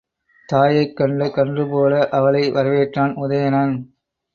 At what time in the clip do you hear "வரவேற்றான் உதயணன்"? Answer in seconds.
2.51-3.75